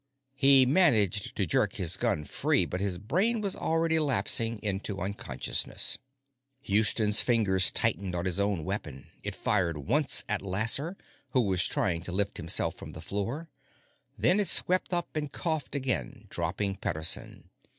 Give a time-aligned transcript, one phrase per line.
[0.33, 5.99] He managed to jerk his gun free, but his brain was already lapsing into unconsciousness.
[6.61, 9.11] Houston's fingers tightened on his own weapon.
[9.21, 10.97] It fired once at Lasser,
[11.33, 13.47] who was trying to lift himself from the floor.
[14.17, 17.51] Then it swept up and coughed again, dropping Pederson.